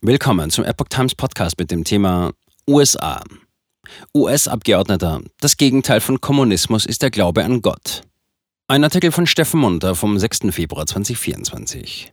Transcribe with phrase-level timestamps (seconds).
[0.00, 2.30] Willkommen zum Epoch Times Podcast mit dem Thema
[2.68, 3.20] USA.
[4.14, 5.22] US-Abgeordneter.
[5.40, 8.02] Das Gegenteil von Kommunismus ist der Glaube an Gott.
[8.68, 10.50] Ein Artikel von Steffen Munter vom 6.
[10.50, 12.12] Februar 2024.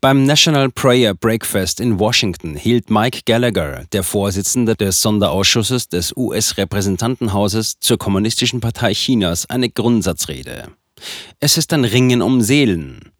[0.00, 7.80] Beim National Prayer Breakfast in Washington hielt Mike Gallagher, der Vorsitzende des Sonderausschusses des US-Repräsentantenhauses
[7.80, 10.68] zur Kommunistischen Partei Chinas, eine Grundsatzrede.
[11.40, 13.10] Es ist ein Ringen um Seelen.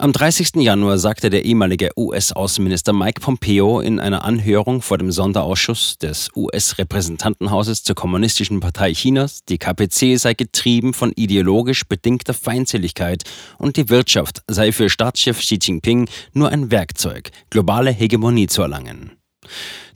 [0.00, 0.62] Am 30.
[0.62, 7.82] Januar sagte der ehemalige US-Außenminister Mike Pompeo in einer Anhörung vor dem Sonderausschuss des US-Repräsentantenhauses
[7.82, 13.24] zur Kommunistischen Partei Chinas, die KPC sei getrieben von ideologisch bedingter Feindseligkeit
[13.58, 19.18] und die Wirtschaft sei für Staatschef Xi Jinping nur ein Werkzeug, globale Hegemonie zu erlangen.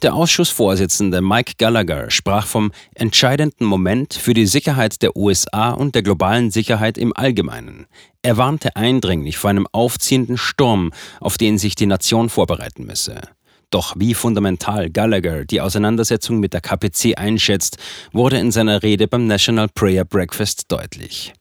[0.02, 6.02] Der Ausschussvorsitzende Mike Gallagher sprach vom entscheidenden Moment für die Sicherheit der USA und der
[6.02, 7.86] globalen Sicherheit im Allgemeinen.
[8.22, 13.20] Er warnte eindringlich vor einem aufziehenden Sturm, auf den sich die Nation vorbereiten müsse.
[13.70, 17.78] Doch wie fundamental Gallagher die Auseinandersetzung mit der KPC einschätzt,
[18.12, 21.32] wurde in seiner Rede beim National Prayer Breakfast deutlich.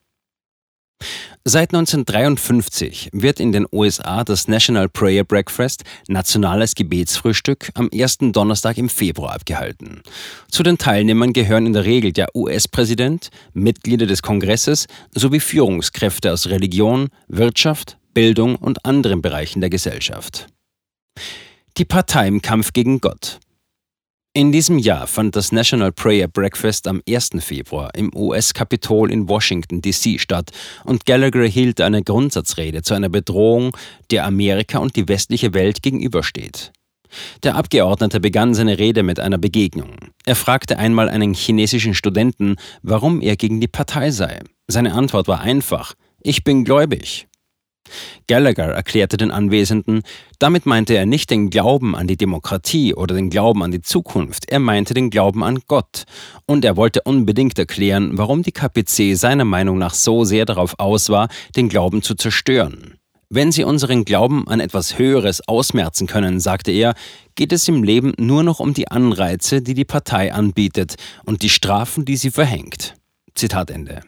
[1.44, 8.78] Seit 1953 wird in den USA das National Prayer Breakfast, nationales Gebetsfrühstück, am ersten Donnerstag
[8.78, 10.02] im Februar abgehalten.
[10.50, 16.48] Zu den Teilnehmern gehören in der Regel der US-Präsident, Mitglieder des Kongresses sowie Führungskräfte aus
[16.48, 20.46] Religion, Wirtschaft, Bildung und anderen Bereichen der Gesellschaft.
[21.78, 23.40] Die Partei im Kampf gegen Gott.
[24.34, 27.32] In diesem Jahr fand das National Prayer Breakfast am 1.
[27.40, 30.18] Februar im US-Kapitol in Washington, D.C.
[30.18, 30.52] statt
[30.84, 33.76] und Gallagher hielt eine Grundsatzrede zu einer Bedrohung,
[34.10, 36.72] der Amerika und die westliche Welt gegenübersteht.
[37.42, 39.96] Der Abgeordnete begann seine Rede mit einer Begegnung.
[40.24, 44.40] Er fragte einmal einen chinesischen Studenten, warum er gegen die Partei sei.
[44.66, 47.28] Seine Antwort war einfach, ich bin gläubig.
[48.26, 50.02] Gallagher erklärte den Anwesenden,
[50.38, 54.48] damit meinte er nicht den Glauben an die Demokratie oder den Glauben an die Zukunft,
[54.48, 56.04] er meinte den Glauben an Gott.
[56.46, 61.08] Und er wollte unbedingt erklären, warum die KPC seiner Meinung nach so sehr darauf aus
[61.08, 62.94] war, den Glauben zu zerstören.
[63.34, 66.94] Wenn Sie unseren Glauben an etwas Höheres ausmerzen können, sagte er,
[67.34, 71.48] geht es im Leben nur noch um die Anreize, die die Partei anbietet und die
[71.48, 72.94] Strafen, die sie verhängt.
[73.34, 74.02] Zitat Ende.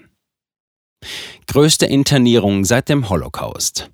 [1.47, 3.91] Größte Internierung seit dem Holocaust.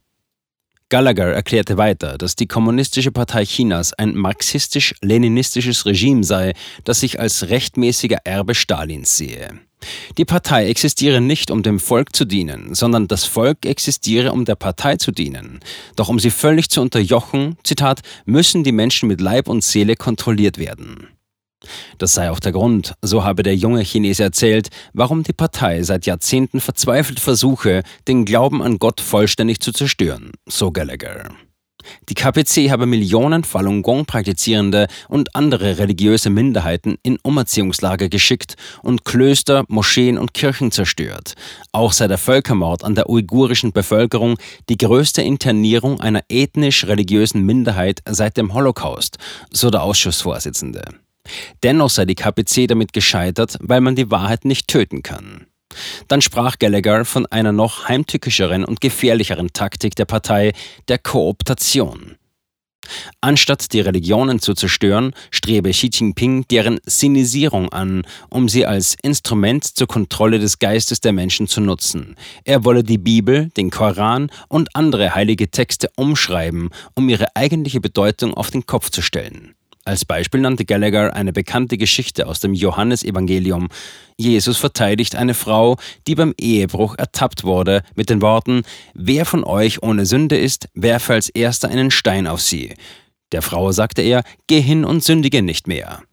[0.91, 6.53] Gallagher erklärte weiter, dass die Kommunistische Partei Chinas ein marxistisch-leninistisches Regime sei,
[6.85, 9.61] das sich als rechtmäßiger Erbe Stalins sehe.
[10.19, 14.57] Die Partei existiere nicht, um dem Volk zu dienen, sondern das Volk existiere, um der
[14.57, 15.61] Partei zu dienen.
[15.97, 20.59] Doch um sie völlig zu unterjochen, Zitat, müssen die Menschen mit Leib und Seele kontrolliert
[20.59, 21.09] werden.
[21.99, 26.07] Das sei auch der Grund, so habe der junge Chinese erzählt, warum die Partei seit
[26.07, 31.31] Jahrzehnten verzweifelt versuche, den Glauben an Gott vollständig zu zerstören, so Gallagher.
[32.09, 39.05] Die KPC habe Millionen Falun Gong praktizierende und andere religiöse Minderheiten in Umerziehungslager geschickt und
[39.05, 41.35] Klöster, Moscheen und Kirchen zerstört.
[41.73, 44.37] Auch sei der Völkermord an der uigurischen Bevölkerung
[44.69, 49.19] die größte Internierung einer ethnisch-religiösen Minderheit seit dem Holocaust,
[49.53, 50.83] so der Ausschussvorsitzende.
[51.63, 55.47] Dennoch sei die KPC damit gescheitert, weil man die Wahrheit nicht töten kann.
[56.09, 60.53] Dann sprach Gallagher von einer noch heimtückischeren und gefährlicheren Taktik der Partei,
[60.89, 62.17] der Kooptation.
[63.21, 69.65] Anstatt die Religionen zu zerstören, strebe Xi Jinping deren Sinisierung an, um sie als Instrument
[69.65, 72.17] zur Kontrolle des Geistes der Menschen zu nutzen.
[72.45, 78.35] Er wolle die Bibel, den Koran und andere heilige Texte umschreiben, um ihre eigentliche Bedeutung
[78.35, 79.55] auf den Kopf zu stellen.
[79.91, 83.71] Als Beispiel nannte Gallagher eine bekannte Geschichte aus dem Johannesevangelium.
[84.17, 88.63] Jesus verteidigt eine Frau, die beim Ehebruch ertappt wurde, mit den Worten,
[88.95, 92.73] Wer von euch ohne Sünde ist, werfe als erster einen Stein auf sie.
[93.33, 96.05] Der Frau sagte er, Geh hin und sündige nicht mehr.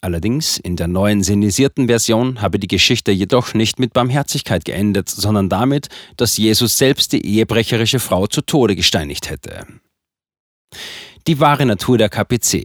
[0.00, 5.48] Allerdings in der neuen sinisierten Version habe die Geschichte jedoch nicht mit Barmherzigkeit geendet, sondern
[5.48, 9.66] damit, dass Jesus selbst die ehebrecherische Frau zu Tode gesteinigt hätte.
[11.26, 12.62] Die wahre Natur der KPC.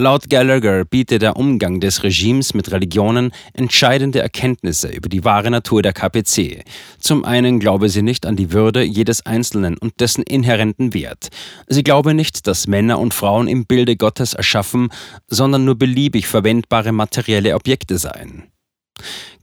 [0.00, 5.82] Laut Gallagher bietet der Umgang des Regimes mit Religionen entscheidende Erkenntnisse über die wahre Natur
[5.82, 6.64] der KPC.
[6.98, 11.28] Zum einen glaube sie nicht an die Würde jedes Einzelnen und dessen inhärenten Wert.
[11.66, 14.88] Sie glaube nicht, dass Männer und Frauen im Bilde Gottes erschaffen,
[15.28, 18.49] sondern nur beliebig verwendbare materielle Objekte seien.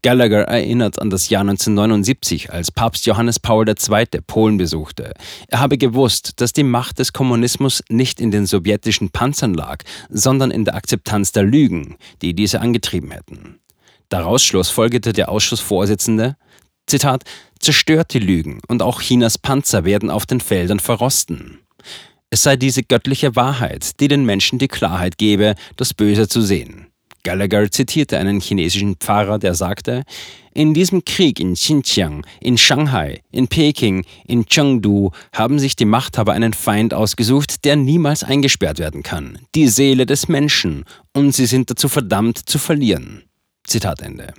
[0.01, 4.21] Gallagher erinnert an das Jahr 1979, als Papst Johannes Paul II.
[4.25, 5.13] Polen besuchte.
[5.47, 10.51] Er habe gewusst, dass die Macht des Kommunismus nicht in den sowjetischen Panzern lag, sondern
[10.51, 13.59] in der Akzeptanz der Lügen, die diese angetrieben hätten.
[14.09, 16.37] Daraus schlussfolgerte der Ausschussvorsitzende,
[16.85, 17.23] Zitat,
[17.59, 21.59] zerstört die Lügen und auch Chinas Panzer werden auf den Feldern verrosten.
[22.29, 26.86] Es sei diese göttliche Wahrheit, die den Menschen die Klarheit gebe, das Böse zu sehen.
[27.23, 30.03] Gallagher zitierte einen chinesischen Pfarrer, der sagte,
[30.53, 36.33] in diesem Krieg in Xinjiang, in Shanghai, in Peking, in Chengdu haben sich die Machthaber
[36.33, 40.83] einen Feind ausgesucht, der niemals eingesperrt werden kann, die Seele des Menschen,
[41.13, 43.23] und sie sind dazu verdammt zu verlieren.
[43.67, 44.33] Zitat Ende.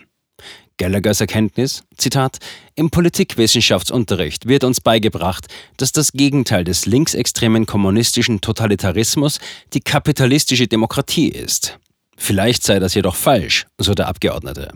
[0.78, 2.38] Gallaghers Erkenntnis, Zitat,
[2.76, 5.46] im Politikwissenschaftsunterricht wird uns beigebracht,
[5.76, 9.40] dass das Gegenteil des linksextremen kommunistischen Totalitarismus
[9.74, 11.78] die kapitalistische Demokratie ist.
[12.20, 14.72] Vielleicht sei das jedoch falsch, so der Abgeordnete.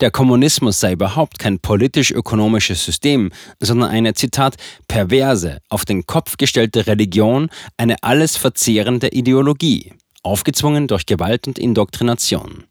[0.00, 3.30] Der Kommunismus sei überhaupt kein politisch-ökonomisches System,
[3.60, 4.56] sondern eine, Zitat,
[4.88, 9.92] perverse, auf den Kopf gestellte Religion, eine alles verzehrende Ideologie,
[10.22, 12.64] aufgezwungen durch Gewalt und Indoktrination.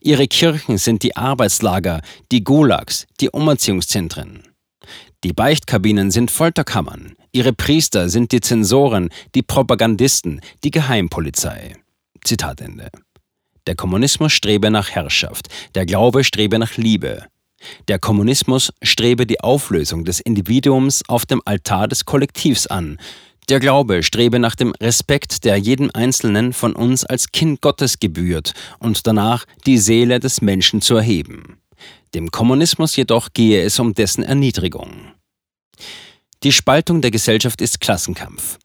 [0.00, 4.44] Ihre Kirchen sind die Arbeitslager, die Gulags, die Umerziehungszentren.
[5.24, 7.16] Die Beichtkabinen sind Folterkammern.
[7.32, 11.74] Ihre Priester sind die Zensoren, die Propagandisten, die Geheimpolizei.
[12.22, 12.90] Zitat Ende.
[13.66, 17.26] Der Kommunismus strebe nach Herrschaft, der Glaube strebe nach Liebe.
[17.88, 22.98] Der Kommunismus strebe die Auflösung des Individuums auf dem Altar des Kollektivs an.
[23.48, 28.54] Der Glaube strebe nach dem Respekt, der jedem Einzelnen von uns als Kind Gottes gebührt
[28.78, 31.58] und danach die Seele des Menschen zu erheben.
[32.14, 35.12] Dem Kommunismus jedoch gehe es um dessen Erniedrigung.
[36.42, 38.58] Die Spaltung der Gesellschaft ist Klassenkampf.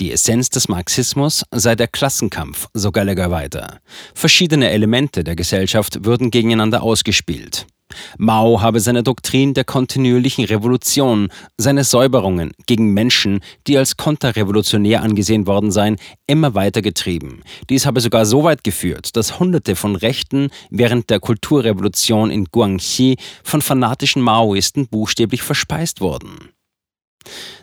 [0.00, 3.78] Die Essenz des Marxismus sei der Klassenkampf, so Gallagher weiter.
[4.12, 7.66] Verschiedene Elemente der Gesellschaft würden gegeneinander ausgespielt.
[8.18, 13.38] Mao habe seine Doktrin der kontinuierlichen Revolution, seine Säuberungen gegen Menschen,
[13.68, 15.96] die als konterrevolutionär angesehen worden seien,
[16.26, 17.42] immer weiter getrieben.
[17.70, 23.16] Dies habe sogar so weit geführt, dass Hunderte von Rechten während der Kulturrevolution in Guangxi
[23.44, 26.50] von fanatischen Maoisten buchstäblich verspeist wurden.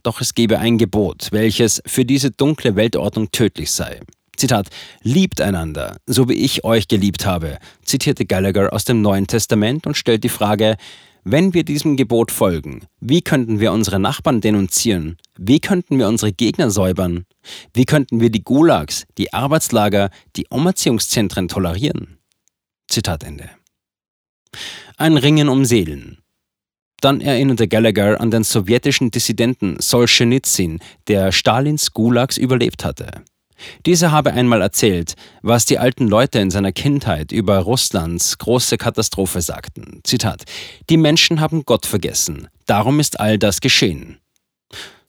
[0.04, 4.00] Doch es gebe ein Gebot, welches für diese dunkle Weltordnung tödlich sei.
[4.38, 4.70] Zitat,
[5.04, 9.96] liebt einander, so wie ich euch geliebt habe, zitierte Gallagher aus dem Neuen Testament und
[9.96, 10.78] stellt die Frage,
[11.24, 15.18] wenn wir diesem Gebot folgen, wie könnten wir unsere Nachbarn denunzieren?
[15.38, 17.26] Wie könnten wir unsere Gegner säubern?
[17.76, 22.18] Wie könnten wir die Gulags, die Arbeitslager, die Umerziehungszentren tolerieren?
[22.88, 23.52] Zitat Ende.
[24.98, 26.18] Ein Ringen um Seelen.
[27.02, 33.24] Dann erinnerte Gallagher an den sowjetischen Dissidenten Solzhenitsyn, der Stalins Gulags überlebt hatte.
[33.86, 39.42] Dieser habe einmal erzählt, was die alten Leute in seiner Kindheit über Russlands große Katastrophe
[39.42, 40.02] sagten.
[40.04, 40.44] Zitat:
[40.90, 44.20] Die Menschen haben Gott vergessen, darum ist all das geschehen.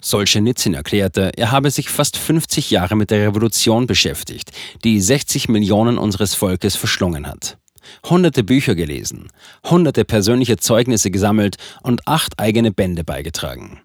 [0.02, 4.50] Solzhenitsyn erklärte, er habe sich fast 50 Jahre mit der Revolution beschäftigt,
[4.82, 7.58] die 60 Millionen unseres Volkes verschlungen hat
[8.08, 9.28] hunderte Bücher gelesen,
[9.64, 13.80] hunderte persönliche Zeugnisse gesammelt und acht eigene Bände beigetragen.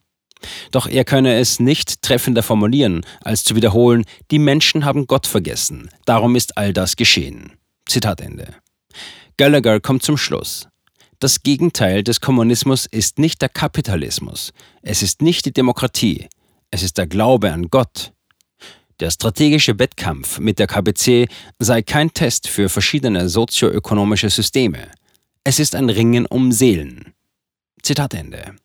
[0.71, 5.89] Doch er könne es nicht treffender formulieren, als zu wiederholen, die Menschen haben Gott vergessen,
[6.05, 7.53] darum ist all das geschehen.
[7.88, 8.53] Zitat Ende.
[9.38, 10.67] Gallagher kommt zum Schluss.
[11.19, 14.53] Das Gegenteil des Kommunismus ist nicht der Kapitalismus,
[14.83, 16.27] es ist nicht die Demokratie,
[16.69, 18.13] es ist der Glaube an Gott,
[18.99, 21.27] der strategische Wettkampf mit der KBC
[21.59, 24.91] sei kein Test für verschiedene sozioökonomische Systeme.
[25.44, 27.13] Es ist ein Ringen um Seelen.
[27.81, 28.55] Zitat Ende.